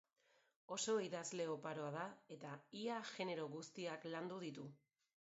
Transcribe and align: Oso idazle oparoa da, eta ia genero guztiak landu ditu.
Oso 0.75 0.93
idazle 1.07 1.45
oparoa 1.55 1.91
da, 1.97 2.05
eta 2.37 2.53
ia 2.85 2.97
genero 3.11 3.47
guztiak 3.57 4.09
landu 4.15 4.41
ditu. 4.49 4.65